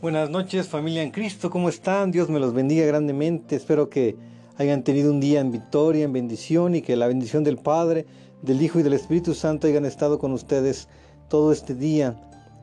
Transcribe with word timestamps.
Buenas 0.00 0.30
noches 0.30 0.66
familia 0.66 1.02
en 1.02 1.10
Cristo, 1.10 1.50
¿cómo 1.50 1.68
están? 1.68 2.10
Dios 2.10 2.30
me 2.30 2.40
los 2.40 2.54
bendiga 2.54 2.86
grandemente. 2.86 3.54
Espero 3.54 3.90
que 3.90 4.16
hayan 4.56 4.82
tenido 4.82 5.10
un 5.10 5.20
día 5.20 5.40
en 5.40 5.50
victoria, 5.50 6.04
en 6.04 6.14
bendición 6.14 6.74
y 6.74 6.80
que 6.80 6.96
la 6.96 7.06
bendición 7.06 7.44
del 7.44 7.58
Padre, 7.58 8.06
del 8.40 8.62
Hijo 8.62 8.80
y 8.80 8.82
del 8.82 8.94
Espíritu 8.94 9.34
Santo 9.34 9.66
hayan 9.66 9.84
estado 9.84 10.18
con 10.18 10.32
ustedes 10.32 10.88
todo 11.28 11.52
este 11.52 11.74
día. 11.74 12.18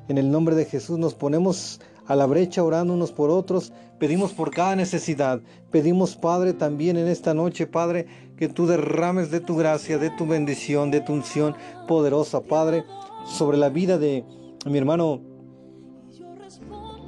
En 0.07 0.17
el 0.17 0.31
nombre 0.31 0.55
de 0.55 0.65
Jesús 0.65 0.97
nos 0.97 1.13
ponemos 1.13 1.79
a 2.07 2.15
la 2.15 2.25
brecha 2.25 2.63
orando 2.63 2.95
unos 2.95 3.11
por 3.11 3.29
otros, 3.29 3.71
pedimos 3.99 4.33
por 4.33 4.49
cada 4.49 4.75
necesidad, 4.75 5.39
pedimos 5.69 6.15
Padre 6.15 6.53
también 6.53 6.97
en 6.97 7.07
esta 7.07 7.35
noche, 7.35 7.67
Padre, 7.67 8.07
que 8.35 8.49
tú 8.49 8.65
derrames 8.65 9.29
de 9.29 9.41
tu 9.41 9.55
gracia, 9.55 9.99
de 9.99 10.09
tu 10.09 10.25
bendición, 10.25 10.89
de 10.89 11.01
tu 11.01 11.13
unción 11.13 11.55
poderosa, 11.87 12.41
Padre, 12.41 12.83
sobre 13.27 13.59
la 13.59 13.69
vida 13.69 13.99
de 13.99 14.25
mi 14.65 14.79
hermano 14.79 15.21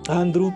Andrew, 0.09 0.51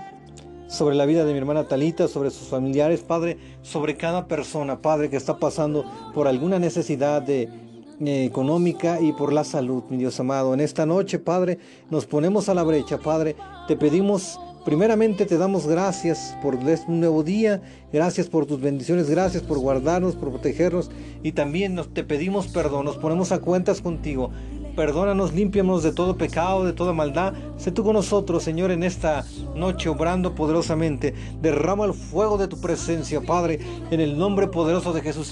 sobre 0.67 0.95
la 0.95 1.05
vida 1.05 1.25
de 1.25 1.31
mi 1.31 1.37
hermana 1.37 1.67
Talita, 1.67 2.07
sobre 2.07 2.31
sus 2.31 2.47
familiares, 2.47 3.01
Padre, 3.01 3.37
sobre 3.61 3.95
cada 3.95 4.27
persona, 4.27 4.81
Padre, 4.81 5.11
que 5.11 5.15
está 5.15 5.37
pasando 5.37 5.85
por 6.15 6.27
alguna 6.27 6.57
necesidad 6.57 7.21
de, 7.21 7.43
eh, 7.43 8.25
económica 8.25 8.99
y 8.99 9.13
por 9.13 9.31
la 9.31 9.43
salud, 9.43 9.83
mi 9.91 9.97
Dios 9.97 10.19
amado. 10.19 10.55
En 10.55 10.59
esta 10.59 10.87
noche, 10.87 11.19
Padre, 11.19 11.59
nos 11.91 12.07
ponemos 12.07 12.49
a 12.49 12.55
la 12.55 12.63
brecha, 12.63 12.97
Padre. 12.97 13.35
Te 13.67 13.75
pedimos, 13.75 14.39
primeramente 14.65 15.27
te 15.27 15.37
damos 15.37 15.67
gracias 15.67 16.35
por 16.41 16.55
este 16.67 16.91
nuevo 16.91 17.21
día, 17.21 17.61
gracias 17.91 18.27
por 18.29 18.47
tus 18.47 18.59
bendiciones, 18.59 19.07
gracias 19.07 19.43
por 19.43 19.59
guardarnos, 19.59 20.15
por 20.15 20.31
protegernos 20.31 20.89
y 21.21 21.33
también 21.33 21.75
nos, 21.75 21.93
te 21.93 22.03
pedimos 22.03 22.47
perdón, 22.47 22.85
nos 22.85 22.97
ponemos 22.97 23.31
a 23.31 23.37
cuentas 23.37 23.81
contigo. 23.81 24.31
Perdónanos, 24.75 25.33
límpianos 25.33 25.83
de 25.83 25.91
todo 25.91 26.17
pecado, 26.17 26.65
de 26.65 26.73
toda 26.73 26.93
maldad. 26.93 27.33
Sé 27.57 27.71
tú 27.71 27.83
con 27.83 27.93
nosotros, 27.93 28.41
Señor, 28.41 28.71
en 28.71 28.81
esta 28.81 29.23
noche, 29.55 29.87
obrando 29.87 30.33
poderosamente. 30.33 31.13
Derrama 31.41 31.85
el 31.85 31.93
fuego 31.93 32.39
de 32.39 32.47
tu 32.47 32.59
presencia, 32.59 33.21
Padre, 33.21 33.59
en 33.91 33.99
el 33.99 34.17
nombre 34.17 34.47
poderoso 34.47 34.91
de 34.91 35.01
Jesús. 35.01 35.31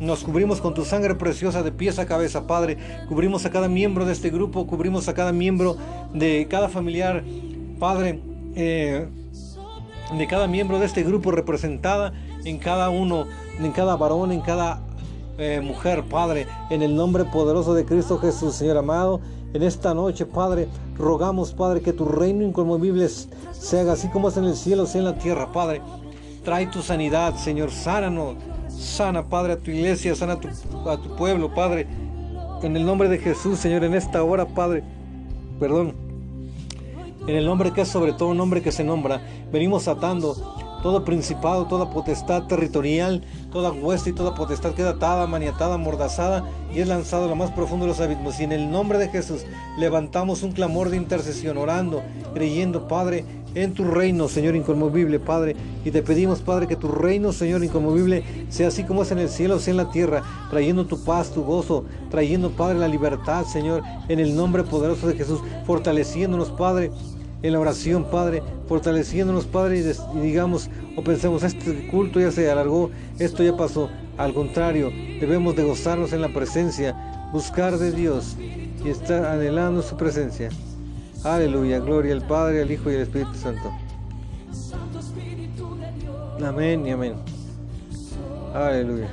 Nos 0.00 0.24
cubrimos 0.24 0.60
con 0.60 0.74
tu 0.74 0.84
sangre 0.84 1.14
preciosa 1.14 1.62
de 1.62 1.70
pies 1.70 2.00
a 2.00 2.06
cabeza, 2.06 2.48
Padre. 2.48 2.76
Cubrimos 3.08 3.44
a 3.46 3.50
cada 3.50 3.68
miembro 3.68 4.04
de 4.04 4.12
este 4.12 4.30
grupo, 4.30 4.66
cubrimos 4.66 5.06
a 5.06 5.14
cada 5.14 5.30
miembro 5.30 5.76
de 6.12 6.48
cada 6.50 6.68
familiar, 6.68 7.22
Padre, 7.78 8.20
eh, 8.56 9.06
de 10.18 10.26
cada 10.26 10.48
miembro 10.48 10.80
de 10.80 10.86
este 10.86 11.04
grupo 11.04 11.30
representada 11.30 12.12
en 12.44 12.58
cada 12.58 12.90
uno, 12.90 13.26
en 13.60 13.70
cada 13.70 13.94
varón, 13.94 14.32
en 14.32 14.40
cada 14.40 14.82
eh, 15.38 15.60
mujer, 15.62 16.04
Padre, 16.04 16.46
en 16.70 16.82
el 16.82 16.94
nombre 16.94 17.24
poderoso 17.24 17.74
de 17.74 17.84
Cristo 17.84 18.18
Jesús, 18.18 18.54
Señor 18.54 18.76
amado. 18.76 19.20
En 19.54 19.62
esta 19.62 19.94
noche, 19.94 20.26
Padre, 20.26 20.68
rogamos, 20.96 21.52
Padre, 21.52 21.80
que 21.80 21.92
tu 21.92 22.04
reino 22.04 22.44
inconmovible 22.44 23.08
se 23.08 23.80
haga 23.80 23.92
así 23.92 24.08
como 24.08 24.28
es 24.28 24.36
en 24.36 24.44
el 24.44 24.56
cielo, 24.56 24.86
sea 24.86 25.00
en 25.00 25.06
la 25.06 25.18
tierra, 25.18 25.52
Padre. 25.52 25.82
Trae 26.44 26.66
tu 26.66 26.82
sanidad, 26.82 27.36
Señor, 27.36 27.70
sánanos, 27.70 28.36
sana, 28.68 29.28
Padre, 29.28 29.54
a 29.54 29.58
tu 29.58 29.70
iglesia, 29.70 30.14
sana 30.14 30.34
a 30.34 30.40
tu, 30.40 30.48
a 30.88 30.96
tu 30.96 31.14
pueblo, 31.16 31.54
Padre. 31.54 31.86
En 32.62 32.76
el 32.76 32.84
nombre 32.84 33.08
de 33.08 33.18
Jesús, 33.18 33.58
Señor, 33.58 33.84
en 33.84 33.94
esta 33.94 34.22
hora, 34.22 34.46
Padre, 34.46 34.82
perdón. 35.58 35.94
En 37.26 37.36
el 37.36 37.46
nombre 37.46 37.72
que 37.72 37.82
es 37.82 37.88
sobre 37.88 38.12
todo 38.12 38.34
nombre 38.34 38.62
que 38.62 38.72
se 38.72 38.82
nombra, 38.82 39.20
venimos 39.52 39.86
atando 39.86 40.34
todo 40.82 41.04
principado, 41.04 41.66
toda 41.66 41.90
potestad 41.90 42.42
territorial, 42.44 43.22
toda 43.50 43.72
hueste 43.72 44.10
y 44.10 44.12
toda 44.12 44.34
potestad 44.34 44.74
queda 44.74 44.90
atada, 44.90 45.26
maniatada, 45.26 45.78
mordazada 45.78 46.44
y 46.74 46.80
es 46.80 46.88
lanzado 46.88 47.24
a 47.24 47.28
lo 47.28 47.36
más 47.36 47.50
profundo 47.52 47.86
de 47.86 47.92
los 47.92 48.00
abismos. 48.00 48.40
Y 48.40 48.44
en 48.44 48.52
el 48.52 48.70
nombre 48.70 48.98
de 48.98 49.08
Jesús 49.08 49.44
levantamos 49.78 50.42
un 50.42 50.52
clamor 50.52 50.90
de 50.90 50.96
intercesión, 50.96 51.56
orando, 51.56 52.02
creyendo, 52.34 52.88
Padre, 52.88 53.24
en 53.54 53.74
tu 53.74 53.84
reino, 53.84 54.28
Señor 54.28 54.56
inconmovible, 54.56 55.20
Padre. 55.20 55.56
Y 55.84 55.90
te 55.90 56.02
pedimos, 56.02 56.40
Padre, 56.40 56.66
que 56.66 56.76
tu 56.76 56.88
reino, 56.88 57.32
Señor 57.32 57.62
inconmovible, 57.62 58.24
sea 58.48 58.68
así 58.68 58.84
como 58.84 59.02
es 59.02 59.12
en 59.12 59.18
el 59.18 59.28
cielo, 59.28 59.58
sea 59.58 59.72
en 59.72 59.76
la 59.76 59.90
tierra, 59.90 60.22
trayendo 60.50 60.86
tu 60.86 60.98
paz, 61.04 61.30
tu 61.30 61.42
gozo, 61.42 61.84
trayendo, 62.10 62.50
Padre, 62.50 62.78
la 62.78 62.88
libertad, 62.88 63.44
Señor, 63.44 63.82
en 64.08 64.18
el 64.20 64.34
nombre 64.34 64.62
poderoso 64.62 65.06
de 65.06 65.16
Jesús, 65.16 65.40
fortaleciéndonos, 65.66 66.50
Padre, 66.50 66.90
en 67.42 67.52
la 67.52 67.60
oración, 67.60 68.04
Padre, 68.04 68.42
fortaleciéndonos, 68.68 69.46
Padre, 69.46 69.80
y, 69.80 70.18
digamos 70.20 70.70
o 70.96 71.02
pensemos, 71.02 71.42
este 71.42 71.88
culto 71.88 72.20
ya 72.20 72.30
se 72.30 72.50
alargó, 72.50 72.90
esto 73.18 73.42
ya 73.42 73.56
pasó. 73.56 73.90
Al 74.18 74.34
contrario, 74.34 74.90
debemos 75.20 75.56
de 75.56 75.64
gozarnos 75.64 76.12
en 76.12 76.20
la 76.20 76.32
presencia, 76.32 77.30
buscar 77.32 77.78
de 77.78 77.92
Dios 77.92 78.36
y 78.38 78.88
estar 78.88 79.24
anhelando 79.24 79.82
su 79.82 79.96
presencia. 79.96 80.50
Aleluya, 81.24 81.78
gloria 81.78 82.14
al 82.14 82.26
Padre, 82.26 82.62
al 82.62 82.70
Hijo 82.70 82.90
y 82.90 82.96
al 82.96 83.02
Espíritu 83.02 83.34
Santo. 83.34 83.72
Amén 86.44 86.86
y 86.86 86.90
amén. 86.90 87.14
Aleluya. 88.54 89.08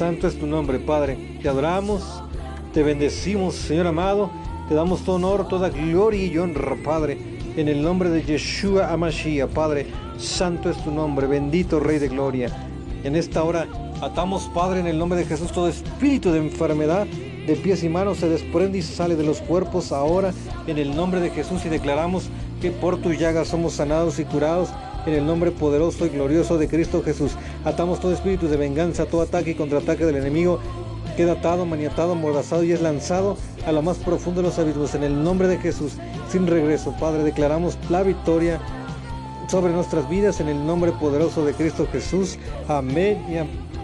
Es 0.00 0.38
tu 0.38 0.46
nombre, 0.46 0.78
Padre. 0.78 1.38
Te 1.42 1.48
adoramos, 1.50 2.22
te 2.72 2.82
bendecimos, 2.82 3.54
Señor 3.54 3.86
amado. 3.86 4.30
Te 4.66 4.74
damos 4.74 5.04
todo 5.04 5.16
honor, 5.16 5.46
toda 5.46 5.68
gloria 5.68 6.24
y 6.24 6.38
honra, 6.38 6.74
Padre. 6.82 7.18
En 7.54 7.68
el 7.68 7.82
nombre 7.82 8.08
de 8.08 8.22
Yeshua 8.22 8.90
Amashiach, 8.90 9.50
Padre. 9.50 9.88
Santo 10.16 10.70
es 10.70 10.82
tu 10.82 10.90
nombre, 10.90 11.26
bendito 11.26 11.80
Rey 11.80 11.98
de 11.98 12.08
Gloria. 12.08 12.48
En 13.04 13.14
esta 13.14 13.44
hora 13.44 13.68
atamos, 14.00 14.50
Padre, 14.54 14.80
en 14.80 14.86
el 14.86 14.98
nombre 14.98 15.18
de 15.18 15.26
Jesús, 15.26 15.52
todo 15.52 15.68
espíritu 15.68 16.32
de 16.32 16.38
enfermedad 16.38 17.06
de 17.46 17.56
pies 17.56 17.84
y 17.84 17.90
manos 17.90 18.18
se 18.18 18.28
desprende 18.30 18.78
y 18.78 18.82
sale 18.82 19.16
de 19.16 19.24
los 19.24 19.42
cuerpos 19.42 19.92
ahora 19.92 20.32
en 20.66 20.78
el 20.78 20.96
nombre 20.96 21.20
de 21.20 21.28
Jesús 21.28 21.66
y 21.66 21.68
declaramos 21.68 22.30
que 22.62 22.70
por 22.70 22.96
tus 23.02 23.18
llagas 23.18 23.48
somos 23.48 23.74
sanados 23.74 24.18
y 24.18 24.24
curados 24.24 24.70
en 25.06 25.14
el 25.14 25.26
nombre 25.26 25.50
poderoso 25.50 26.06
y 26.06 26.10
glorioso 26.10 26.58
de 26.58 26.68
Cristo 26.68 27.02
Jesús. 27.02 27.32
Atamos 27.64 28.00
todo 28.00 28.12
espíritu 28.12 28.48
de 28.48 28.56
venganza, 28.56 29.06
todo 29.06 29.22
ataque 29.22 29.52
y 29.52 29.54
contraataque 29.54 30.04
del 30.04 30.16
enemigo. 30.16 30.58
Queda 31.16 31.32
atado, 31.32 31.66
maniatado, 31.66 32.14
mordazado 32.14 32.62
y 32.64 32.72
es 32.72 32.82
lanzado 32.82 33.36
a 33.66 33.72
lo 33.72 33.82
más 33.82 33.98
profundo 33.98 34.42
de 34.42 34.48
los 34.48 34.58
abismos. 34.58 34.94
En 34.94 35.02
el 35.02 35.22
nombre 35.22 35.48
de 35.48 35.58
Jesús, 35.58 35.94
sin 36.30 36.46
regreso, 36.46 36.94
Padre, 36.98 37.24
declaramos 37.24 37.78
la 37.88 38.02
victoria 38.02 38.60
sobre 39.48 39.72
nuestras 39.72 40.08
vidas 40.08 40.40
en 40.40 40.48
el 40.48 40.64
nombre 40.64 40.92
poderoso 40.92 41.44
de 41.44 41.52
Cristo 41.54 41.86
Jesús. 41.90 42.38
Amén 42.68 43.24
y 43.28 43.38
amén. 43.38 43.79